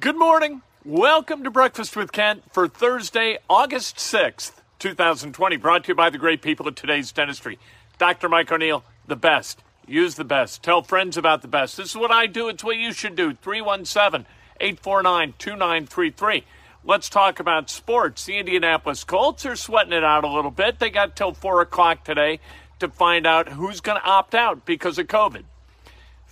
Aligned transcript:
Good 0.00 0.16
morning. 0.16 0.62
Welcome 0.84 1.44
to 1.44 1.50
Breakfast 1.50 1.94
with 1.94 2.10
Kent 2.10 2.42
for 2.52 2.66
Thursday, 2.66 3.38
August 3.48 3.96
6th, 3.98 4.52
2020. 4.78 5.56
Brought 5.56 5.84
to 5.84 5.88
you 5.88 5.94
by 5.94 6.10
the 6.10 6.18
great 6.18 6.42
people 6.42 6.66
of 6.66 6.74
today's 6.74 7.12
dentistry. 7.12 7.58
Dr. 7.98 8.28
Mike 8.28 8.50
O'Neill, 8.50 8.82
the 9.06 9.14
best. 9.14 9.62
Use 9.86 10.14
the 10.14 10.24
best. 10.24 10.62
Tell 10.62 10.82
friends 10.82 11.16
about 11.16 11.42
the 11.42 11.48
best. 11.48 11.76
This 11.76 11.90
is 11.90 11.96
what 11.96 12.10
I 12.10 12.26
do. 12.26 12.48
It's 12.48 12.64
what 12.64 12.76
you 12.76 12.92
should 12.92 13.14
do. 13.14 13.34
317 13.34 14.26
849 14.58 15.34
2933. 15.38 16.44
Let's 16.82 17.08
talk 17.08 17.38
about 17.38 17.70
sports. 17.70 18.24
The 18.24 18.38
Indianapolis 18.38 19.04
Colts 19.04 19.46
are 19.46 19.54
sweating 19.54 19.92
it 19.92 20.02
out 20.02 20.24
a 20.24 20.28
little 20.28 20.50
bit. 20.50 20.78
They 20.78 20.90
got 20.90 21.14
till 21.14 21.34
4 21.34 21.60
o'clock 21.60 22.04
today 22.04 22.40
to 22.80 22.88
find 22.88 23.26
out 23.26 23.50
who's 23.50 23.80
going 23.80 24.00
to 24.00 24.06
opt 24.06 24.34
out 24.34 24.64
because 24.64 24.98
of 24.98 25.06
COVID. 25.06 25.44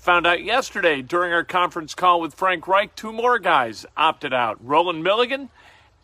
Found 0.03 0.27
out 0.27 0.42
yesterday 0.42 1.00
during 1.00 1.33
our 1.33 1.45
conference 1.45 1.95
call 1.95 2.20
with 2.20 2.34
Frank 2.34 2.67
Reich, 2.67 2.92
two 2.97 3.12
more 3.12 3.39
guys 3.39 3.86
opted 3.97 4.33
out 4.33 4.58
Rolan 4.61 5.00
Milligan 5.00 5.48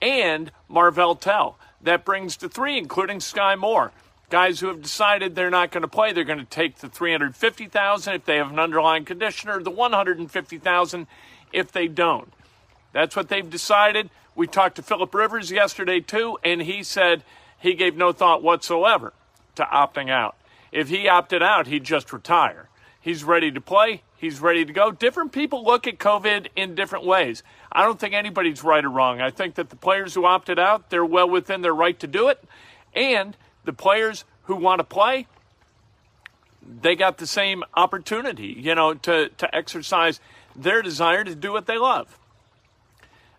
and 0.01 0.53
Marvell 0.69 1.17
Tell. 1.17 1.59
That 1.83 2.05
brings 2.05 2.37
to 2.37 2.49
three, 2.49 2.79
including 2.79 3.19
Skai 3.19 3.59
Moore. 3.59 3.91
Guys 4.31 4.61
who 4.61 4.69
have 4.69 4.83
decided 4.83 5.35
they're 5.35 5.51
not 5.51 5.73
going 5.73 5.83
to 5.83 5.89
play. 5.89 6.13
They're 6.13 6.23
going 6.23 6.39
to 6.39 6.45
take 6.45 6.77
the 6.77 6.89
350000 6.89 8.15
if 8.15 8.25
they 8.25 8.37
have 8.37 8.53
an 8.53 8.61
underlying 8.61 9.05
condition, 9.05 9.51
or 9.51 9.61
the 9.61 9.71
150000 9.71 11.09
if 11.53 11.73
they 11.73 11.89
don't. 11.89 12.33
That's 12.93 13.17
what 13.17 13.29
they've 13.29 13.51
decided. 13.51 14.11
We 14.37 14.47
talked 14.47 14.77
to 14.77 14.83
Philip 14.83 15.13
Rivers 15.13 15.51
yesterday, 15.51 15.99
too, 15.99 16.39
and 16.45 16.63
he 16.63 16.85
said 16.85 17.25
he 17.59 17.75
gave 17.75 17.97
no 17.97 18.13
thought 18.13 18.45
whatsoever 18.45 19.13
to 19.57 19.65
opting 19.65 20.09
out. 20.09 20.37
If 20.71 20.89
he 20.89 21.09
opted 21.09 21.43
out, 21.43 21.67
he'd 21.67 21.83
just 21.83 22.13
retire. 22.13 22.69
He's 23.09 23.25
ready 23.25 23.51
to 23.51 23.61
play. 23.63 24.03
He's 24.19 24.39
ready 24.39 24.67
to 24.67 24.73
go. 24.75 24.91
Different 24.91 25.33
people 25.33 25.65
look 25.65 25.87
at 25.87 25.97
COVID 25.97 26.49
in 26.55 26.75
different 26.75 27.07
ways. 27.07 27.43
I 27.73 27.83
don't 27.87 27.99
think 27.99 28.13
anybody's 28.13 28.63
right 28.63 28.85
or 28.85 28.91
wrong. 28.91 29.23
I 29.23 29.31
think 29.31 29.55
that 29.55 29.71
the 29.71 29.77
players 29.77 30.13
who 30.13 30.27
opted 30.27 30.59
out, 30.59 30.91
they're 30.91 31.07
well 31.07 31.27
within 31.27 31.63
their 31.63 31.73
right 31.73 31.99
to 32.01 32.07
do 32.07 32.29
it. 32.29 32.45
And 32.93 33.35
the 33.65 33.73
players 33.73 34.27
who 34.43 34.57
want 34.57 34.81
to 34.81 34.85
play, 34.85 35.27
they 36.83 36.95
got 36.97 37.17
the 37.17 37.27
same 37.27 37.65
opportunity, 37.73 38.55
you 38.59 38.75
know, 38.75 38.93
to, 38.93 39.31
to 39.31 39.57
exercise 39.57 40.21
their 40.55 40.83
desire 40.83 41.25
to 41.25 41.35
do 41.35 41.51
what 41.51 41.65
they 41.65 41.79
love. 41.79 42.19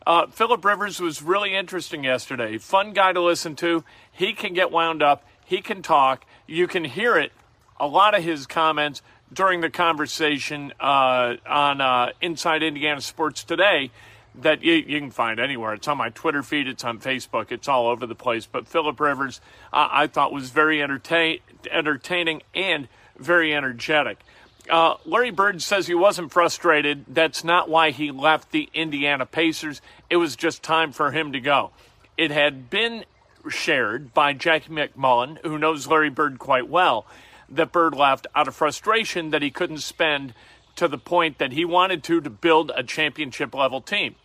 Uh, 0.08 0.26
Philip 0.26 0.66
Rivers 0.66 1.00
was 1.00 1.22
really 1.22 1.54
interesting 1.54 2.04
yesterday. 2.04 2.58
Fun 2.58 2.92
guy 2.92 3.14
to 3.14 3.22
listen 3.22 3.56
to. 3.58 3.84
He 4.12 4.34
can 4.34 4.56
get 4.56 4.72
wound 4.72 5.04
up. 5.04 5.24
He 5.46 5.62
can 5.62 5.84
talk. 5.84 6.26
You 6.48 6.68
can 6.68 6.86
hear 6.86 7.20
it. 7.20 7.34
A 7.80 7.86
lot 7.88 8.18
of 8.18 8.24
his 8.24 8.46
comments 8.48 9.02
during 9.32 9.62
the 9.62 9.70
conversation 9.70 10.74
uh, 10.80 11.36
on 11.48 11.82
uh, 11.82 12.12
Inside 12.22 12.64
Indiana 12.64 13.02
Sports 13.02 13.44
Today 13.44 13.92
that 14.36 14.64
you, 14.64 14.74
you, 14.74 15.00
can 15.00 15.12
find 15.12 15.40
anywhere. 15.40 15.74
It's 15.74 15.88
on 15.88 15.98
my 15.98 16.10
Twitter 16.10 16.44
feed, 16.44 16.68
it's 16.68 16.84
on 16.84 17.00
Facebook, 17.00 17.52
it's 17.52 17.68
all 17.68 17.88
over 17.88 18.06
the 18.06 18.16
place. 18.16 18.46
But 18.46 18.68
Philip 18.68 19.00
Rivers, 19.00 19.42
uh, 19.74 19.90
I 19.92 20.08
thought 20.08 20.32
was 20.32 20.50
very 20.50 20.82
entertain- 20.82 21.40
entertaining 21.70 22.42
and 22.56 22.88
very 23.18 23.54
energetic. 23.54 24.20
Uh, 24.70 24.96
Larry 25.06 25.32
Bird 25.32 25.62
says 25.62 25.88
he 25.88 25.96
wasn't 25.96 26.32
frustrated. 26.32 27.06
That's 27.08 27.44
not 27.44 27.70
why 27.70 27.90
he 27.92 28.12
left 28.12 28.52
the 28.52 28.70
Indiana 28.74 29.26
Pacers. 29.26 29.82
It 30.10 30.18
was 30.18 30.36
just 30.36 30.62
time 30.62 30.92
for 30.92 31.12
him 31.12 31.34
to 31.34 31.40
go. 31.40 31.72
It 32.18 32.32
had 32.32 32.70
been 32.70 33.06
shared 33.50 34.14
by 34.14 34.34
Jackie 34.34 34.72
MacMullan, 34.72 35.44
who 35.44 35.58
knows 35.58 35.88
Larry 35.88 36.10
Bird 36.10 36.38
quite 36.40 36.70
well 36.70 37.08
that 37.52 37.72
Bird 37.72 37.96
left 37.96 38.28
out 38.36 38.48
of 38.48 38.56
frustration 38.56 39.32
that 39.32 39.42
he 39.42 39.52
couldn't 39.52 39.80
spend 39.80 40.34
to 40.76 40.88
the 40.88 40.98
point 40.98 41.40
that 41.40 41.52
he 41.52 41.66
wanted 41.66 42.04
to 42.04 42.22
to 42.22 42.30
build 42.30 42.72
a 42.76 42.84
championship 42.84 43.54
level 43.54 43.82
team. 43.82 44.16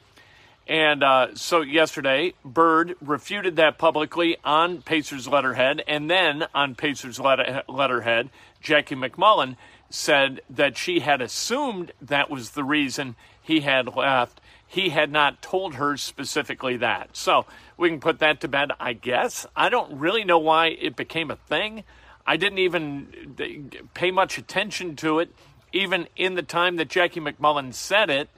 And 0.66 1.02
uh, 1.02 1.34
so 1.34 1.60
yesterday, 1.60 2.32
Bird 2.44 2.96
refuted 3.00 3.56
that 3.56 3.76
publicly 3.76 4.38
on 4.44 4.80
Pacers 4.80 5.28
letterhead. 5.28 5.82
And 5.86 6.08
then 6.10 6.46
on 6.54 6.74
Pacers 6.74 7.20
letter- 7.20 7.62
letterhead, 7.68 8.30
Jackie 8.62 8.94
MacMullan 8.94 9.56
said 9.90 10.40
that 10.48 10.76
she 10.76 11.00
had 11.00 11.20
assumed 11.20 11.92
that 12.00 12.30
was 12.30 12.52
the 12.52 12.64
reason 12.64 13.14
he 13.42 13.60
had 13.60 13.94
left. 13.94 14.40
He 14.66 14.88
had 14.88 15.12
not 15.12 15.42
told 15.42 15.74
her 15.74 15.96
specifically 15.96 16.78
that. 16.78 17.16
So 17.16 17.44
we 17.76 17.90
can 17.90 18.00
put 18.00 18.18
that 18.20 18.40
to 18.40 18.48
bed, 18.48 18.72
I 18.80 18.94
guess. 18.94 19.46
I 19.54 19.68
don't 19.68 19.98
really 19.98 20.24
know 20.24 20.38
why 20.38 20.68
it 20.68 20.96
became 20.96 21.30
a 21.30 21.36
thing. 21.36 21.84
I 22.26 22.36
didn't 22.36 22.58
even 22.58 23.86
pay 23.92 24.10
much 24.10 24.38
attention 24.38 24.96
to 24.96 25.18
it, 25.18 25.30
even 25.72 26.08
in 26.16 26.34
the 26.34 26.42
time 26.42 26.76
that 26.76 26.88
Jackie 26.88 27.20
MacMullan 27.20 27.74
said 27.74 28.08
it. 28.08 28.28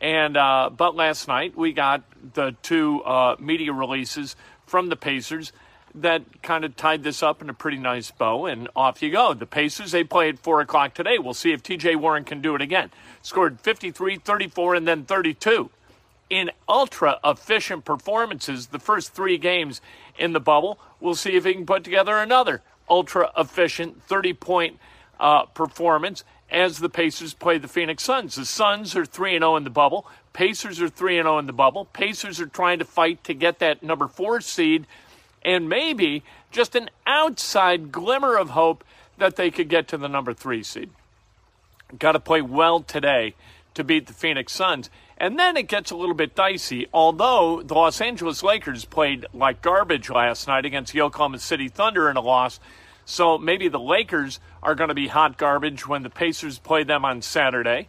And 0.00 0.36
uh, 0.36 0.70
but 0.74 0.94
last 0.94 1.28
night 1.28 1.56
we 1.56 1.72
got 1.72 2.02
the 2.34 2.54
two 2.62 3.02
uh, 3.02 3.36
media 3.38 3.72
releases 3.72 4.36
from 4.66 4.88
the 4.88 4.96
Pacers 4.96 5.52
that 5.94 6.42
kind 6.42 6.64
of 6.64 6.76
tied 6.76 7.02
this 7.02 7.22
up 7.22 7.42
in 7.42 7.50
a 7.50 7.54
pretty 7.54 7.78
nice 7.78 8.10
bow, 8.10 8.46
and 8.46 8.68
off 8.76 9.02
you 9.02 9.10
go. 9.10 9.34
The 9.34 9.46
Pacers 9.46 9.90
they 9.90 10.04
play 10.04 10.28
at 10.28 10.38
four 10.38 10.60
o'clock 10.60 10.94
today. 10.94 11.18
We'll 11.18 11.34
see 11.34 11.52
if 11.52 11.62
T.J. 11.62 11.96
Warren 11.96 12.24
can 12.24 12.40
do 12.40 12.54
it 12.54 12.62
again. 12.62 12.90
Scored 13.22 13.60
53, 13.60 14.18
34, 14.18 14.74
and 14.76 14.86
then 14.86 15.04
32 15.04 15.70
in 16.30 16.50
ultra 16.68 17.18
efficient 17.24 17.84
performances 17.84 18.66
the 18.66 18.78
first 18.78 19.14
three 19.14 19.38
games 19.38 19.80
in 20.18 20.32
the 20.32 20.40
bubble. 20.40 20.78
We'll 21.00 21.14
see 21.14 21.36
if 21.36 21.44
he 21.44 21.54
can 21.54 21.66
put 21.66 21.84
together 21.84 22.18
another 22.18 22.62
ultra 22.88 23.30
efficient 23.36 24.02
30 24.02 24.32
point 24.34 24.78
uh, 25.20 25.44
performance 25.46 26.24
as 26.50 26.78
the 26.78 26.88
Pacers 26.88 27.34
play 27.34 27.58
the 27.58 27.68
Phoenix 27.68 28.02
Suns. 28.02 28.36
The 28.36 28.44
Suns 28.44 28.96
are 28.96 29.04
3 29.04 29.32
0 29.32 29.56
in 29.56 29.64
the 29.64 29.70
bubble. 29.70 30.06
Pacers 30.32 30.80
are 30.80 30.88
3 30.88 31.16
0 31.16 31.38
in 31.38 31.46
the 31.46 31.52
bubble. 31.52 31.84
Pacers 31.86 32.40
are 32.40 32.46
trying 32.46 32.78
to 32.78 32.84
fight 32.84 33.22
to 33.24 33.34
get 33.34 33.58
that 33.58 33.82
number 33.82 34.08
four 34.08 34.40
seed 34.40 34.86
and 35.42 35.68
maybe 35.68 36.22
just 36.50 36.74
an 36.74 36.90
outside 37.06 37.92
glimmer 37.92 38.36
of 38.36 38.50
hope 38.50 38.84
that 39.18 39.36
they 39.36 39.50
could 39.50 39.68
get 39.68 39.88
to 39.88 39.96
the 39.96 40.08
number 40.08 40.32
three 40.32 40.62
seed. 40.62 40.90
Got 41.98 42.12
to 42.12 42.20
play 42.20 42.42
well 42.42 42.80
today 42.80 43.34
to 43.74 43.84
beat 43.84 44.06
the 44.06 44.12
Phoenix 44.12 44.52
Suns. 44.52 44.90
And 45.20 45.38
then 45.38 45.56
it 45.56 45.66
gets 45.66 45.90
a 45.90 45.96
little 45.96 46.14
bit 46.14 46.34
dicey. 46.34 46.86
Although 46.92 47.62
the 47.62 47.74
Los 47.74 48.00
Angeles 48.00 48.42
Lakers 48.42 48.84
played 48.84 49.26
like 49.34 49.60
garbage 49.60 50.08
last 50.08 50.46
night 50.46 50.64
against 50.64 50.92
the 50.92 51.00
Oklahoma 51.02 51.40
City 51.40 51.68
Thunder 51.68 52.08
in 52.08 52.16
a 52.16 52.20
loss, 52.20 52.60
so 53.04 53.36
maybe 53.36 53.68
the 53.68 53.80
Lakers 53.80 54.38
are 54.62 54.74
going 54.74 54.88
to 54.88 54.94
be 54.94 55.08
hot 55.08 55.36
garbage 55.36 55.88
when 55.88 56.02
the 56.04 56.10
Pacers 56.10 56.58
play 56.58 56.84
them 56.84 57.04
on 57.04 57.20
Saturday. 57.22 57.88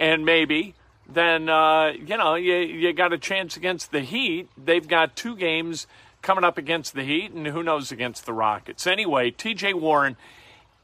and 0.00 0.24
maybe 0.24 0.74
then 1.08 1.48
uh, 1.48 1.92
you 1.92 2.16
know 2.16 2.34
you 2.34 2.54
you 2.56 2.92
got 2.92 3.12
a 3.12 3.18
chance 3.18 3.56
against 3.56 3.92
the 3.92 4.00
Heat. 4.00 4.48
They've 4.56 4.86
got 4.86 5.16
two 5.16 5.36
games 5.36 5.86
coming 6.22 6.44
up 6.44 6.56
against 6.56 6.94
the 6.94 7.02
Heat, 7.04 7.32
and 7.32 7.46
who 7.46 7.62
knows 7.62 7.92
against 7.92 8.24
the 8.24 8.32
Rockets. 8.32 8.86
Anyway, 8.86 9.30
T.J. 9.30 9.74
Warren 9.74 10.16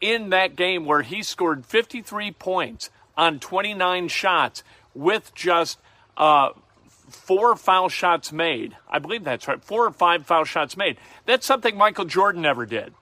in 0.00 0.30
that 0.30 0.56
game 0.56 0.84
where 0.84 1.02
he 1.02 1.22
scored 1.22 1.64
53 1.64 2.32
points 2.32 2.90
on 3.16 3.38
29 3.38 4.08
shots 4.08 4.62
with 4.94 5.34
just 5.34 5.78
uh, 6.16 6.50
four 7.08 7.56
foul 7.56 7.88
shots 7.88 8.32
made. 8.32 8.76
I 8.88 8.98
believe 8.98 9.24
that's 9.24 9.48
right. 9.48 9.62
Four 9.62 9.86
or 9.86 9.92
five 9.92 10.26
foul 10.26 10.44
shots 10.44 10.76
made. 10.76 10.96
That's 11.26 11.46
something 11.46 11.76
Michael 11.76 12.04
Jordan 12.04 12.42
never 12.42 12.66
did. 12.66 12.94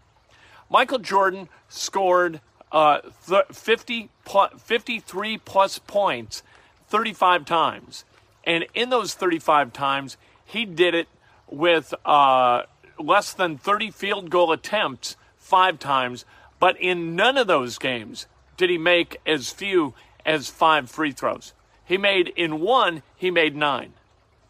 Michael 0.70 0.98
Jordan 0.98 1.48
scored 1.68 2.40
uh, 2.72 3.00
50 3.52 4.10
plus, 4.24 4.52
53 4.62 5.38
plus 5.38 5.78
points 5.78 6.42
35 6.88 7.44
times. 7.44 8.04
And 8.44 8.66
in 8.74 8.90
those 8.90 9.14
35 9.14 9.72
times, 9.72 10.16
he 10.44 10.64
did 10.64 10.94
it 10.94 11.08
with 11.50 11.94
uh, 12.04 12.62
less 12.98 13.32
than 13.32 13.58
30 13.58 13.90
field 13.90 14.30
goal 14.30 14.52
attempts 14.52 15.16
five 15.36 15.78
times. 15.78 16.24
But 16.58 16.80
in 16.80 17.14
none 17.14 17.36
of 17.36 17.46
those 17.46 17.78
games 17.78 18.26
did 18.56 18.70
he 18.70 18.78
make 18.78 19.18
as 19.26 19.50
few 19.50 19.94
as 20.26 20.48
five 20.48 20.90
free 20.90 21.12
throws. 21.12 21.52
He 21.88 21.96
made 21.96 22.28
in 22.36 22.60
one, 22.60 23.02
he 23.16 23.30
made 23.30 23.56
nine. 23.56 23.94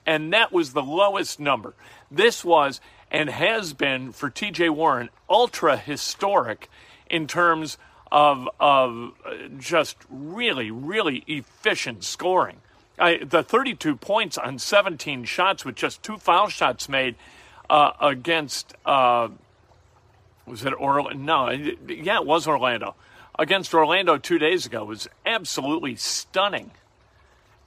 And 0.05 0.32
that 0.32 0.52
was 0.52 0.73
the 0.73 0.82
lowest 0.82 1.38
number. 1.38 1.75
This 2.11 2.44
was 2.44 2.81
and 3.12 3.31
has 3.31 3.73
been 3.73 4.11
for 4.11 4.29
TJ 4.29 4.70
Warren 4.70 5.08
ultra 5.31 5.76
historic 5.76 6.69
in 7.08 7.29
terms 7.29 7.79
of, 8.11 8.49
of 8.58 9.12
uh, 9.25 9.35
just 9.56 9.96
really, 10.11 10.73
really 10.73 11.23
efficient 11.29 12.02
scoring. 12.02 12.56
I, 12.99 13.19
the 13.19 13.44
32 13.44 13.94
points 13.94 14.37
on 14.37 14.58
17 14.58 15.25
shots 15.25 15.64
with 15.64 15.76
just 15.76 16.02
two 16.02 16.17
foul 16.17 16.49
shots 16.49 16.88
made 16.88 17.14
uh, 17.70 17.93
against, 18.00 18.75
uh, 18.84 19.29
was 20.44 20.64
it 20.64 20.75
Orlando? 20.75 21.17
No, 21.17 21.50
yeah, 21.50 22.17
it 22.19 22.26
was 22.26 22.49
Orlando. 22.49 22.96
Against 23.38 23.73
Orlando 23.73 24.19
two 24.19 24.38
days 24.38 24.67
ago 24.67 24.84
was 24.84 25.06
absolutely 25.25 25.94
stunning. 25.94 26.73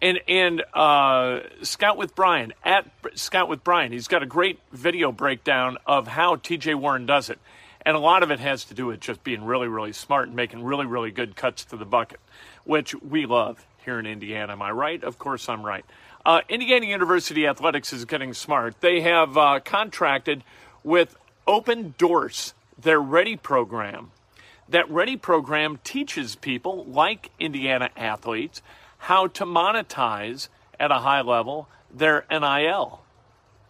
And 0.01 0.19
and 0.27 0.63
uh, 0.73 1.41
Scout 1.61 1.97
with 1.97 2.15
Brian 2.15 2.53
at 2.63 2.89
Scout 3.15 3.47
with 3.47 3.63
Brian, 3.63 3.91
he's 3.91 4.07
got 4.07 4.23
a 4.23 4.25
great 4.25 4.59
video 4.71 5.11
breakdown 5.11 5.77
of 5.85 6.07
how 6.07 6.37
T.J. 6.37 6.75
Warren 6.75 7.05
does 7.05 7.29
it. 7.29 7.39
And 7.85 7.95
a 7.95 7.99
lot 7.99 8.23
of 8.23 8.31
it 8.31 8.39
has 8.39 8.65
to 8.65 8.73
do 8.73 8.87
with 8.87 8.99
just 8.99 9.23
being 9.23 9.43
really, 9.43 9.67
really 9.67 9.93
smart 9.93 10.27
and 10.27 10.35
making 10.35 10.63
really, 10.63 10.85
really 10.85 11.11
good 11.11 11.35
cuts 11.35 11.65
to 11.65 11.77
the 11.77 11.85
bucket, 11.85 12.19
which 12.63 12.93
we 12.95 13.25
love 13.25 13.65
here 13.83 13.99
in 13.99 14.05
Indiana. 14.05 14.53
Am 14.53 14.61
I 14.61 14.71
right? 14.71 15.03
Of 15.03 15.17
course 15.17 15.49
I'm 15.49 15.65
right. 15.65 15.85
Uh, 16.25 16.41
Indiana 16.49 16.85
University 16.85 17.47
Athletics 17.47 17.91
is 17.93 18.05
getting 18.05 18.33
smart. 18.33 18.79
They 18.81 19.01
have 19.01 19.37
uh, 19.37 19.59
contracted 19.63 20.43
with 20.83 21.15
Opendorse, 21.47 22.53
their 22.79 22.99
Ready 22.99 23.35
program. 23.35 24.11
That 24.69 24.89
Ready 24.89 25.17
program 25.17 25.79
teaches 25.83 26.35
people, 26.35 26.85
like 26.85 27.31
Indiana 27.39 27.89
athletes, 27.97 28.61
how 29.01 29.27
to 29.27 29.45
monetize 29.45 30.47
at 30.79 30.91
a 30.91 30.99
high 30.99 31.21
level 31.21 31.67
their 31.93 32.25
NIL 32.29 33.01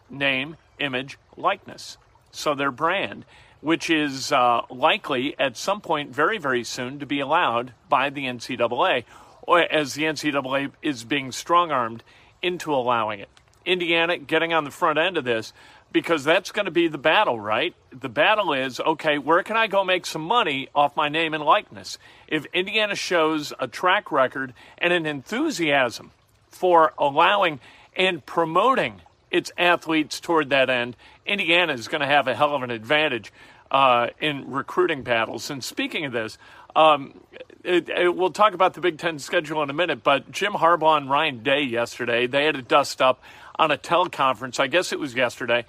name, 0.08 0.56
image, 0.78 1.18
likeness. 1.36 1.96
So 2.30 2.54
their 2.54 2.70
brand 2.70 3.24
which 3.62 3.88
is 3.88 4.32
uh, 4.32 4.60
likely 4.68 5.38
at 5.38 5.56
some 5.56 5.80
point 5.80 6.10
very, 6.14 6.36
very 6.36 6.64
soon 6.64 6.98
to 6.98 7.06
be 7.06 7.20
allowed 7.20 7.72
by 7.88 8.10
the 8.10 8.24
NCAA, 8.24 9.04
or 9.42 9.60
as 9.60 9.94
the 9.94 10.02
NCAA 10.02 10.72
is 10.82 11.04
being 11.04 11.32
strong 11.32 11.70
armed 11.70 12.02
into 12.42 12.74
allowing 12.74 13.20
it. 13.20 13.28
Indiana 13.64 14.18
getting 14.18 14.52
on 14.52 14.64
the 14.64 14.70
front 14.72 14.98
end 14.98 15.16
of 15.16 15.24
this 15.24 15.52
because 15.92 16.24
that's 16.24 16.50
going 16.50 16.64
to 16.64 16.70
be 16.70 16.88
the 16.88 16.98
battle, 16.98 17.38
right? 17.38 17.74
The 17.90 18.08
battle 18.08 18.52
is 18.52 18.80
okay, 18.80 19.18
where 19.18 19.42
can 19.42 19.56
I 19.56 19.66
go 19.66 19.84
make 19.84 20.06
some 20.06 20.22
money 20.22 20.68
off 20.74 20.96
my 20.96 21.08
name 21.08 21.34
and 21.34 21.44
likeness? 21.44 21.98
If 22.26 22.46
Indiana 22.46 22.94
shows 22.94 23.52
a 23.58 23.68
track 23.68 24.10
record 24.10 24.54
and 24.78 24.92
an 24.92 25.06
enthusiasm 25.06 26.12
for 26.48 26.94
allowing 26.98 27.60
and 27.94 28.24
promoting 28.24 29.02
its 29.30 29.52
athletes 29.58 30.20
toward 30.20 30.50
that 30.50 30.70
end, 30.70 30.96
Indiana 31.26 31.72
is 31.72 31.88
going 31.88 32.00
to 32.00 32.06
have 32.06 32.26
a 32.28 32.34
hell 32.34 32.54
of 32.54 32.62
an 32.62 32.70
advantage 32.70 33.32
uh, 33.70 34.08
in 34.20 34.50
recruiting 34.50 35.02
battles. 35.02 35.50
And 35.50 35.62
speaking 35.62 36.04
of 36.04 36.12
this, 36.12 36.38
um, 36.76 37.20
it, 37.64 37.88
it, 37.88 38.14
we'll 38.14 38.30
talk 38.30 38.54
about 38.54 38.74
the 38.74 38.80
Big 38.80 38.98
Ten 38.98 39.18
schedule 39.18 39.62
in 39.62 39.70
a 39.70 39.74
minute, 39.74 40.02
but 40.02 40.30
Jim 40.30 40.52
Harbaugh 40.52 40.96
and 40.96 41.10
Ryan 41.10 41.42
Day 41.42 41.62
yesterday, 41.62 42.26
they 42.26 42.44
had 42.44 42.56
a 42.56 42.62
dust 42.62 43.00
up 43.00 43.22
on 43.56 43.70
a 43.70 43.78
teleconference, 43.78 44.60
I 44.60 44.66
guess 44.66 44.92
it 44.92 44.98
was 44.98 45.14
yesterday, 45.14 45.64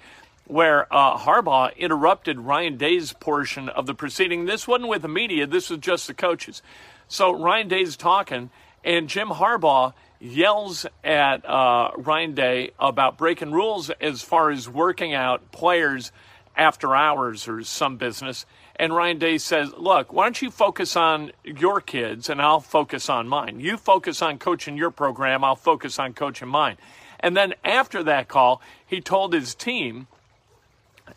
where 0.46 0.92
uh, 0.92 1.16
Harbaugh 1.18 1.76
interrupted 1.76 2.40
Ryan 2.40 2.76
Day's 2.76 3.12
portion 3.12 3.68
of 3.68 3.86
the 3.86 3.94
proceeding. 3.94 4.44
This 4.44 4.68
wasn't 4.68 4.88
with 4.88 5.02
the 5.02 5.08
media, 5.08 5.46
this 5.46 5.70
was 5.70 5.78
just 5.80 6.06
the 6.06 6.14
coaches. 6.14 6.62
So 7.08 7.32
Ryan 7.32 7.68
Day's 7.68 7.96
talking, 7.96 8.50
and 8.82 9.08
Jim 9.08 9.28
Harbaugh 9.28 9.94
yells 10.20 10.86
at 11.02 11.44
uh, 11.44 11.90
Ryan 11.96 12.34
Day 12.34 12.70
about 12.78 13.18
breaking 13.18 13.52
rules 13.52 13.90
as 14.00 14.22
far 14.22 14.50
as 14.50 14.68
working 14.68 15.14
out 15.14 15.52
players– 15.52 16.12
after 16.56 16.94
hours 16.94 17.48
or 17.48 17.62
some 17.62 17.96
business. 17.96 18.46
And 18.76 18.94
Ryan 18.94 19.18
Day 19.18 19.38
says, 19.38 19.72
Look, 19.76 20.12
why 20.12 20.24
don't 20.24 20.40
you 20.40 20.50
focus 20.50 20.96
on 20.96 21.32
your 21.44 21.80
kids 21.80 22.28
and 22.28 22.40
I'll 22.40 22.60
focus 22.60 23.08
on 23.08 23.28
mine? 23.28 23.60
You 23.60 23.76
focus 23.76 24.22
on 24.22 24.38
coaching 24.38 24.76
your 24.76 24.90
program, 24.90 25.44
I'll 25.44 25.56
focus 25.56 25.98
on 25.98 26.12
coaching 26.14 26.48
mine. 26.48 26.76
And 27.24 27.34
then 27.34 27.54
after 27.64 28.02
that 28.02 28.28
call, 28.28 28.60
he 28.86 29.00
told 29.00 29.32
his 29.32 29.54
team, 29.54 30.08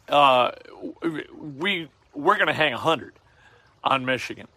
uh, 0.07 0.51
we, 1.03 1.89
we're 2.13 2.35
going 2.35 2.47
to 2.47 2.53
hang 2.53 2.71
100 2.71 3.11
on 3.83 4.05
Michigan. 4.05 4.47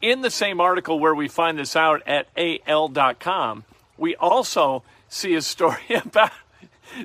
In 0.00 0.22
the 0.22 0.30
same 0.30 0.60
article 0.60 1.00
where 1.00 1.14
we 1.14 1.26
find 1.26 1.58
this 1.58 1.74
out 1.74 2.06
at 2.06 2.28
AL.com, 2.36 3.64
we 3.98 4.14
also 4.14 4.84
see 5.08 5.34
a 5.34 5.42
story 5.42 5.82
about 6.04 6.30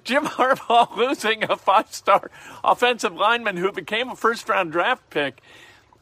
Jim 0.03 0.25
Harbaugh 0.25 0.95
losing 0.95 1.43
a 1.43 1.57
five 1.57 1.91
star 1.91 2.29
offensive 2.63 3.15
lineman 3.15 3.57
who 3.57 3.71
became 3.71 4.09
a 4.09 4.15
first 4.15 4.47
round 4.47 4.71
draft 4.71 5.09
pick. 5.09 5.41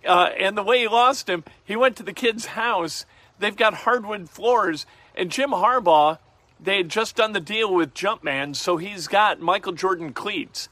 Uh, 0.05 0.31
and 0.37 0.57
the 0.57 0.63
way 0.63 0.79
he 0.79 0.87
lost 0.89 1.29
him, 1.29 1.45
he 1.63 1.77
went 1.77 1.95
to 1.95 2.03
the 2.03 2.11
kid's 2.11 2.45
house. 2.45 3.05
They've 3.39 3.55
got 3.55 3.73
hardwood 3.73 4.29
floors. 4.29 4.85
And 5.15 5.31
Jim 5.31 5.51
Harbaugh, 5.51 6.17
they 6.63 6.77
had 6.77 6.89
just 6.89 7.15
done 7.15 7.33
the 7.33 7.39
deal 7.39 7.73
with 7.73 7.93
Jumpman, 7.93 8.55
so 8.55 8.77
he's 8.77 9.07
got 9.07 9.39
Michael 9.39 9.73
Jordan 9.73 10.13
cleats 10.13 10.69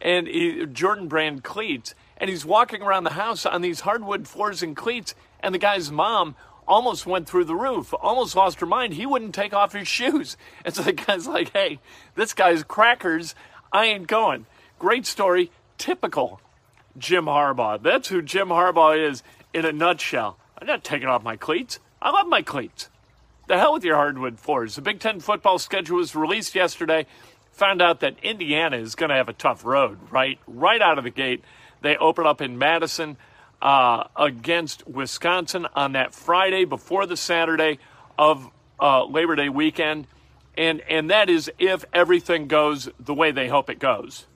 and 0.00 0.26
he, 0.26 0.66
Jordan 0.66 1.08
brand 1.08 1.42
cleats. 1.42 1.94
And 2.16 2.30
he's 2.30 2.44
walking 2.44 2.82
around 2.82 3.04
the 3.04 3.10
house 3.10 3.44
on 3.44 3.62
these 3.62 3.80
hardwood 3.80 4.28
floors 4.28 4.62
and 4.62 4.76
cleats. 4.76 5.14
And 5.40 5.54
the 5.54 5.58
guy's 5.58 5.90
mom 5.90 6.36
almost 6.68 7.06
went 7.06 7.28
through 7.28 7.44
the 7.44 7.56
roof, 7.56 7.92
almost 8.00 8.36
lost 8.36 8.60
her 8.60 8.66
mind. 8.66 8.94
He 8.94 9.04
wouldn't 9.04 9.34
take 9.34 9.52
off 9.52 9.72
his 9.72 9.88
shoes. 9.88 10.36
And 10.64 10.74
so 10.74 10.82
the 10.82 10.92
guy's 10.92 11.26
like, 11.26 11.52
hey, 11.52 11.80
this 12.14 12.32
guy's 12.32 12.62
crackers. 12.62 13.34
I 13.72 13.86
ain't 13.86 14.06
going. 14.06 14.46
Great 14.78 15.06
story. 15.06 15.50
Typical 15.76 16.40
Jim 16.96 17.24
Harbaugh. 17.24 17.82
That's 17.82 18.08
who 18.08 18.22
Jim 18.22 18.48
Harbaugh 18.48 18.96
is 18.96 19.22
in 19.52 19.64
a 19.64 19.72
nutshell. 19.72 20.38
I'm 20.58 20.66
not 20.66 20.84
taking 20.84 21.08
off 21.08 21.24
my 21.24 21.36
cleats. 21.36 21.80
I 22.00 22.10
love 22.10 22.28
my 22.28 22.42
cleats. 22.42 22.88
The 23.46 23.58
hell 23.58 23.74
with 23.74 23.84
your 23.84 23.96
hardwood 23.96 24.38
floors. 24.38 24.74
The 24.74 24.82
Big 24.82 25.00
Ten 25.00 25.20
football 25.20 25.58
schedule 25.58 25.98
was 25.98 26.14
released 26.14 26.54
yesterday. 26.54 27.06
Found 27.52 27.82
out 27.82 28.00
that 28.00 28.16
Indiana 28.22 28.78
is 28.78 28.94
going 28.94 29.10
to 29.10 29.16
have 29.16 29.28
a 29.28 29.34
tough 29.34 29.64
road, 29.64 29.98
right? 30.10 30.38
Right 30.46 30.80
out 30.80 30.96
of 30.96 31.04
the 31.04 31.10
gate. 31.10 31.44
They 31.82 31.96
open 31.96 32.26
up 32.26 32.40
in 32.40 32.56
Madison 32.56 33.18
uh, 33.60 34.04
against 34.16 34.86
Wisconsin 34.88 35.66
on 35.76 35.92
that 35.92 36.14
Friday 36.14 36.64
before 36.64 37.06
the 37.06 37.16
Saturday 37.16 37.78
of 38.18 38.48
uh, 38.80 39.04
Labor 39.04 39.36
Day 39.36 39.50
weekend, 39.50 40.06
and 40.56 40.80
and 40.82 41.10
that 41.10 41.28
is 41.28 41.50
if 41.58 41.84
everything 41.92 42.48
goes 42.48 42.88
the 42.98 43.14
way 43.14 43.30
they 43.30 43.48
hope 43.48 43.68
it 43.68 43.78
goes. 43.78 44.26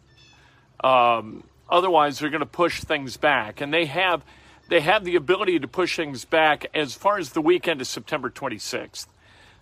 Um, 0.84 1.44
otherwise, 1.68 2.18
they're 2.18 2.30
going 2.30 2.40
to 2.40 2.46
push 2.46 2.82
things 2.82 3.16
back, 3.16 3.60
and 3.60 3.72
they 3.72 3.86
have 3.86 4.22
they 4.68 4.80
have 4.80 5.04
the 5.04 5.16
ability 5.16 5.58
to 5.58 5.68
push 5.68 5.96
things 5.96 6.24
back 6.24 6.66
as 6.74 6.94
far 6.94 7.18
as 7.18 7.30
the 7.30 7.40
weekend 7.40 7.80
of 7.80 7.86
September 7.86 8.30
26th. 8.30 9.06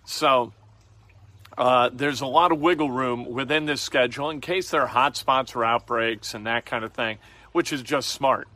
So. 0.04 0.52
Uh, 1.58 1.88
there's 1.90 2.20
a 2.20 2.26
lot 2.26 2.52
of 2.52 2.60
wiggle 2.60 2.90
room 2.90 3.24
within 3.24 3.64
this 3.64 3.80
schedule 3.80 4.28
in 4.28 4.42
case 4.42 4.68
there 4.68 4.82
are 4.82 4.86
hot 4.86 5.16
spots 5.16 5.56
or 5.56 5.64
outbreaks 5.64 6.34
and 6.34 6.46
that 6.46 6.66
kind 6.66 6.84
of 6.84 6.92
thing, 6.92 7.16
which 7.52 7.72
is 7.72 7.80
just 7.80 8.10
smart 8.10 8.46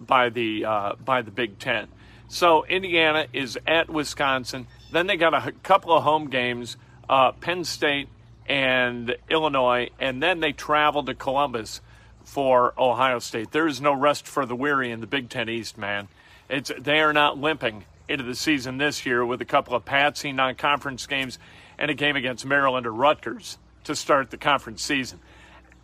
by 0.00 0.28
the 0.28 0.64
uh, 0.64 0.92
by 0.96 1.22
the 1.22 1.30
Big 1.30 1.60
Ten. 1.60 1.86
So 2.28 2.64
Indiana 2.66 3.26
is 3.32 3.58
at 3.66 3.88
Wisconsin. 3.88 4.66
Then 4.92 5.06
they 5.06 5.16
got 5.16 5.34
a 5.34 5.52
couple 5.62 5.96
of 5.96 6.02
home 6.02 6.28
games, 6.28 6.76
uh, 7.08 7.32
Penn 7.32 7.64
State 7.64 8.08
and 8.46 9.16
Illinois, 9.30 9.90
and 9.98 10.22
then 10.22 10.40
they 10.40 10.52
travel 10.52 11.02
to 11.04 11.14
Columbus 11.14 11.80
for 12.28 12.74
Ohio 12.78 13.18
State. 13.20 13.52
There 13.52 13.66
is 13.66 13.80
no 13.80 13.94
rest 13.94 14.28
for 14.28 14.44
the 14.44 14.54
weary 14.54 14.90
in 14.90 15.00
the 15.00 15.06
Big 15.06 15.30
Ten 15.30 15.48
East, 15.48 15.78
man. 15.78 16.08
It's 16.50 16.70
they 16.78 17.00
are 17.00 17.14
not 17.14 17.38
limping 17.38 17.84
into 18.06 18.22
the 18.22 18.34
season 18.34 18.76
this 18.76 19.06
year 19.06 19.24
with 19.24 19.40
a 19.40 19.46
couple 19.46 19.74
of 19.74 19.86
patsy 19.86 20.30
non 20.30 20.54
conference 20.54 21.06
games 21.06 21.38
and 21.78 21.90
a 21.90 21.94
game 21.94 22.16
against 22.16 22.44
Maryland 22.44 22.86
or 22.86 22.92
Rutgers 22.92 23.56
to 23.84 23.96
start 23.96 24.30
the 24.30 24.36
conference 24.36 24.82
season. 24.82 25.20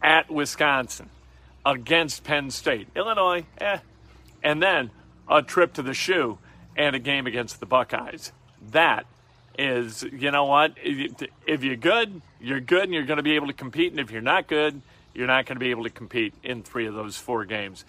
At 0.02 0.30
Wisconsin, 0.30 1.08
against 1.64 2.24
Penn 2.24 2.50
State, 2.50 2.88
Illinois, 2.94 3.46
eh. 3.58 3.78
And 4.42 4.62
then 4.62 4.90
a 5.26 5.40
trip 5.40 5.72
to 5.74 5.82
the 5.82 5.94
shoe 5.94 6.36
and 6.76 6.94
a 6.94 6.98
game 6.98 7.26
against 7.26 7.58
the 7.58 7.66
Buckeyes. 7.66 8.32
That 8.70 9.06
is, 9.58 10.02
you 10.02 10.30
know 10.30 10.44
what? 10.44 10.74
If 10.82 11.64
you're 11.64 11.76
good, 11.76 12.20
you're 12.38 12.60
good 12.60 12.82
and 12.82 12.92
you're 12.92 13.06
going 13.06 13.16
to 13.16 13.22
be 13.22 13.34
able 13.36 13.46
to 13.46 13.54
compete. 13.54 13.92
And 13.92 14.00
if 14.00 14.10
you're 14.10 14.20
not 14.20 14.46
good, 14.46 14.82
you're 15.14 15.26
not 15.26 15.46
going 15.46 15.56
to 15.56 15.60
be 15.60 15.70
able 15.70 15.84
to 15.84 15.90
compete 15.90 16.34
in 16.42 16.62
three 16.62 16.86
of 16.86 16.94
those 16.94 17.16
four 17.16 17.44
games. 17.44 17.84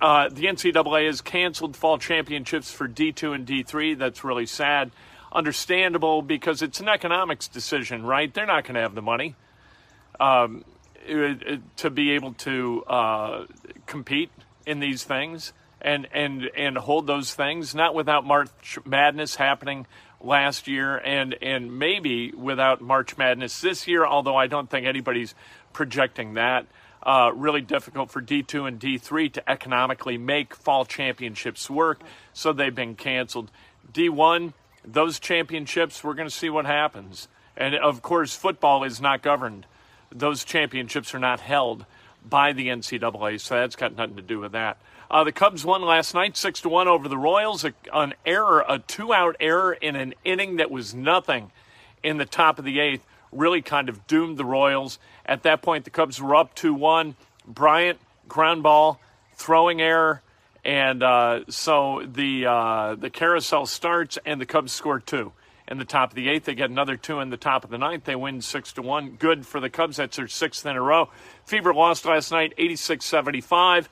Uh, 0.00 0.28
the 0.28 0.46
NCAA 0.46 1.06
has 1.06 1.20
canceled 1.20 1.76
fall 1.76 1.96
championships 1.98 2.72
for 2.72 2.88
D2 2.88 3.34
and 3.34 3.46
D3. 3.46 3.96
That's 3.96 4.24
really 4.24 4.46
sad. 4.46 4.90
Understandable 5.32 6.22
because 6.22 6.60
it's 6.60 6.80
an 6.80 6.88
economics 6.88 7.46
decision, 7.46 8.04
right? 8.04 8.32
They're 8.32 8.46
not 8.46 8.64
going 8.64 8.74
to 8.74 8.80
have 8.80 8.94
the 8.94 9.02
money 9.02 9.36
um, 10.18 10.64
to 11.76 11.90
be 11.90 12.12
able 12.12 12.32
to 12.34 12.84
uh, 12.84 13.46
compete 13.86 14.30
in 14.66 14.80
these 14.80 15.04
things 15.04 15.52
and, 15.80 16.08
and, 16.12 16.50
and 16.56 16.76
hold 16.78 17.06
those 17.06 17.34
things, 17.34 17.74
not 17.74 17.94
without 17.94 18.24
March 18.24 18.78
Madness 18.84 19.36
happening 19.36 19.86
last 20.20 20.68
year 20.68 20.96
and, 20.98 21.36
and 21.42 21.78
maybe 21.78 22.32
without 22.32 22.80
March 22.80 23.16
Madness 23.16 23.60
this 23.60 23.88
year, 23.88 24.06
although 24.06 24.36
I 24.36 24.46
don't 24.46 24.70
think 24.70 24.86
anybody's 24.86 25.34
projecting 25.72 26.34
that. 26.34 26.66
Uh, 27.02 27.32
really 27.34 27.60
difficult 27.60 28.10
for 28.10 28.22
D2 28.22 28.68
and 28.68 28.78
D3 28.78 29.32
to 29.32 29.50
economically 29.50 30.16
make 30.16 30.54
fall 30.54 30.84
championships 30.84 31.68
work, 31.68 32.00
so 32.32 32.52
they've 32.52 32.74
been 32.74 32.94
canceled. 32.94 33.50
D1, 33.92 34.52
those 34.84 35.18
championships, 35.18 36.04
we're 36.04 36.14
going 36.14 36.28
to 36.28 36.34
see 36.34 36.48
what 36.48 36.64
happens. 36.64 37.26
And 37.56 37.74
of 37.74 38.02
course, 38.02 38.36
football 38.36 38.84
is 38.84 39.00
not 39.00 39.20
governed. 39.20 39.66
Those 40.10 40.44
championships 40.44 41.12
are 41.12 41.18
not 41.18 41.40
held 41.40 41.86
by 42.28 42.52
the 42.52 42.68
NCAA, 42.68 43.40
so 43.40 43.56
that's 43.56 43.76
got 43.76 43.96
nothing 43.96 44.16
to 44.16 44.22
do 44.22 44.38
with 44.38 44.52
that. 44.52 44.78
Uh, 45.10 45.24
the 45.24 45.32
Cubs 45.32 45.64
won 45.64 45.82
last 45.82 46.14
night, 46.14 46.36
six 46.36 46.60
to 46.62 46.68
one 46.68 46.88
over 46.88 47.08
the 47.08 47.18
Royals. 47.18 47.64
A, 47.64 47.74
an 47.92 48.14
error, 48.24 48.64
a 48.66 48.78
two-out 48.78 49.36
error 49.40 49.72
in 49.72 49.96
an 49.96 50.14
inning 50.24 50.56
that 50.56 50.70
was 50.70 50.94
nothing 50.94 51.50
in 52.02 52.16
the 52.16 52.24
top 52.24 52.58
of 52.58 52.64
the 52.64 52.80
eighth, 52.80 53.04
really 53.32 53.62
kind 53.62 53.88
of 53.88 54.06
doomed 54.06 54.36
the 54.36 54.44
Royals. 54.44 54.98
At 55.26 55.42
that 55.42 55.62
point, 55.62 55.84
the 55.84 55.90
Cubs 55.90 56.20
were 56.20 56.36
up 56.36 56.54
2 56.54 56.74
1. 56.74 57.16
Bryant, 57.46 57.98
ground 58.28 58.62
ball, 58.62 59.00
throwing 59.34 59.80
error. 59.80 60.22
And 60.64 61.02
uh, 61.02 61.40
so 61.48 62.06
the, 62.06 62.46
uh, 62.46 62.94
the 62.94 63.10
carousel 63.10 63.66
starts, 63.66 64.18
and 64.24 64.40
the 64.40 64.46
Cubs 64.46 64.72
score 64.72 65.00
two 65.00 65.32
in 65.66 65.78
the 65.78 65.84
top 65.84 66.10
of 66.10 66.14
the 66.14 66.28
eighth. 66.28 66.44
They 66.44 66.54
get 66.54 66.70
another 66.70 66.96
two 66.96 67.20
in 67.20 67.30
the 67.30 67.36
top 67.36 67.64
of 67.64 67.70
the 67.70 67.78
ninth. 67.78 68.04
They 68.04 68.14
win 68.14 68.42
six 68.42 68.72
to 68.74 68.82
one. 68.82 69.16
Good 69.18 69.44
for 69.44 69.58
the 69.58 69.70
Cubs. 69.70 69.96
That's 69.96 70.16
their 70.16 70.28
sixth 70.28 70.64
in 70.64 70.76
a 70.76 70.82
row. 70.82 71.08
Fever 71.46 71.74
lost 71.74 72.04
last 72.04 72.30
night, 72.30 72.52
86 72.58 73.04
75. 73.04 73.88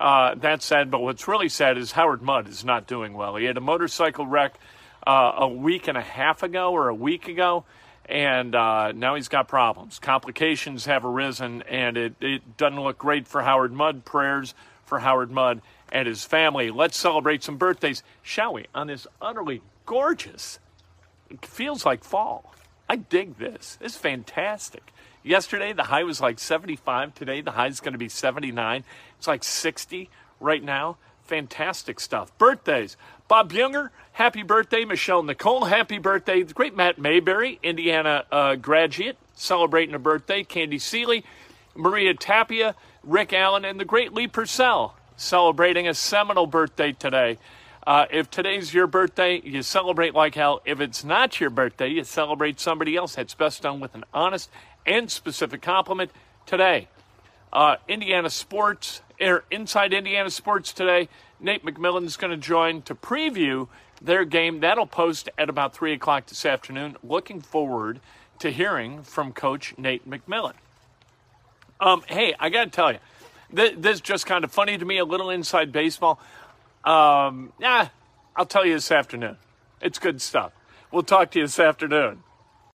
Uh, 0.00 0.34
that's 0.36 0.64
sad, 0.64 0.90
but 0.90 1.00
what's 1.00 1.26
really 1.26 1.48
sad 1.48 1.78
is 1.78 1.92
Howard 1.92 2.22
Mudd 2.22 2.48
is 2.48 2.64
not 2.64 2.86
doing 2.86 3.14
well. 3.14 3.36
He 3.36 3.44
had 3.46 3.56
a 3.56 3.62
motorcycle 3.62 4.26
wreck 4.26 4.58
uh, 5.06 5.32
a 5.36 5.48
week 5.48 5.88
and 5.88 5.96
a 5.96 6.02
half 6.02 6.42
ago 6.42 6.72
or 6.72 6.88
a 6.88 6.94
week 6.94 7.28
ago 7.28 7.64
and 8.08 8.54
uh, 8.54 8.92
now 8.92 9.14
he's 9.14 9.28
got 9.28 9.48
problems. 9.48 9.98
Complications 9.98 10.86
have 10.86 11.04
arisen, 11.04 11.62
and 11.62 11.96
it, 11.96 12.14
it 12.20 12.56
doesn't 12.56 12.80
look 12.80 12.98
great 12.98 13.26
for 13.26 13.42
Howard 13.42 13.72
Mudd. 13.72 14.04
Prayers 14.04 14.54
for 14.84 15.00
Howard 15.00 15.30
Mudd 15.30 15.60
and 15.90 16.06
his 16.06 16.24
family. 16.24 16.70
Let's 16.70 16.96
celebrate 16.96 17.42
some 17.42 17.56
birthdays, 17.56 18.02
shall 18.22 18.52
we? 18.54 18.66
On 18.74 18.86
this 18.86 19.06
utterly 19.20 19.62
gorgeous, 19.84 20.58
it 21.28 21.44
feels 21.44 21.84
like 21.84 22.04
fall. 22.04 22.54
I 22.88 22.96
dig 22.96 23.38
this. 23.38 23.78
Is 23.80 23.96
fantastic. 23.96 24.92
Yesterday, 25.24 25.72
the 25.72 25.84
high 25.84 26.04
was 26.04 26.20
like 26.20 26.38
75. 26.38 27.14
Today, 27.14 27.40
the 27.40 27.52
high 27.52 27.66
is 27.66 27.80
going 27.80 27.94
to 27.94 27.98
be 27.98 28.08
79. 28.08 28.84
It's 29.18 29.26
like 29.26 29.42
60 29.42 30.08
right 30.38 30.62
now. 30.62 30.98
Fantastic 31.24 31.98
stuff. 31.98 32.36
Birthdays. 32.38 32.96
Bob 33.28 33.52
Younger, 33.52 33.90
happy 34.12 34.44
birthday. 34.44 34.84
Michelle 34.84 35.22
Nicole, 35.24 35.64
happy 35.64 35.98
birthday. 35.98 36.42
The 36.44 36.54
great 36.54 36.76
Matt 36.76 36.96
Mayberry, 36.96 37.58
Indiana 37.60 38.24
uh, 38.30 38.54
graduate, 38.54 39.16
celebrating 39.34 39.96
a 39.96 39.98
birthday. 39.98 40.44
Candy 40.44 40.78
Seeley, 40.78 41.24
Maria 41.74 42.14
Tapia, 42.14 42.76
Rick 43.02 43.32
Allen, 43.32 43.64
and 43.64 43.80
the 43.80 43.84
great 43.84 44.12
Lee 44.12 44.28
Purcell, 44.28 44.96
celebrating 45.16 45.88
a 45.88 45.94
seminal 45.94 46.46
birthday 46.46 46.92
today. 46.92 47.38
Uh, 47.84 48.06
if 48.10 48.30
today's 48.30 48.72
your 48.72 48.86
birthday, 48.86 49.40
you 49.42 49.62
celebrate 49.62 50.14
like 50.14 50.36
hell. 50.36 50.60
If 50.64 50.80
it's 50.80 51.02
not 51.02 51.40
your 51.40 51.50
birthday, 51.50 51.88
you 51.88 52.04
celebrate 52.04 52.60
somebody 52.60 52.94
else. 52.94 53.16
That's 53.16 53.34
best 53.34 53.62
done 53.62 53.80
with 53.80 53.96
an 53.96 54.04
honest 54.14 54.50
and 54.86 55.10
specific 55.10 55.62
compliment 55.62 56.12
today. 56.46 56.88
Uh, 57.56 57.76
Indiana 57.88 58.28
Sports, 58.28 59.00
or 59.18 59.42
Inside 59.50 59.94
Indiana 59.94 60.28
Sports 60.28 60.74
today. 60.74 61.08
Nate 61.40 61.64
McMillan 61.64 62.04
is 62.04 62.18
going 62.18 62.30
to 62.30 62.36
join 62.36 62.82
to 62.82 62.94
preview 62.94 63.68
their 64.02 64.26
game. 64.26 64.60
That'll 64.60 64.86
post 64.86 65.30
at 65.38 65.48
about 65.48 65.74
3 65.74 65.94
o'clock 65.94 66.26
this 66.26 66.44
afternoon. 66.44 66.98
Looking 67.02 67.40
forward 67.40 68.00
to 68.40 68.50
hearing 68.50 69.02
from 69.02 69.32
Coach 69.32 69.72
Nate 69.78 70.06
McMillan. 70.06 70.52
Um, 71.80 72.02
hey, 72.06 72.34
I 72.38 72.50
got 72.50 72.64
to 72.64 72.70
tell 72.70 72.92
you, 72.92 72.98
this, 73.50 73.72
this 73.78 73.94
is 73.94 74.00
just 74.02 74.26
kind 74.26 74.44
of 74.44 74.52
funny 74.52 74.76
to 74.76 74.84
me, 74.84 74.98
a 74.98 75.06
little 75.06 75.30
inside 75.30 75.72
baseball. 75.72 76.20
Um, 76.84 77.54
yeah, 77.58 77.88
I'll 78.36 78.44
tell 78.44 78.66
you 78.66 78.74
this 78.74 78.92
afternoon. 78.92 79.38
It's 79.80 79.98
good 79.98 80.20
stuff. 80.20 80.52
We'll 80.92 81.04
talk 81.04 81.30
to 81.30 81.38
you 81.38 81.46
this 81.46 81.58
afternoon. 81.58 82.22